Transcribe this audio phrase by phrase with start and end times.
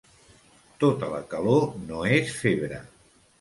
[0.83, 2.81] Tota la calor no és febre.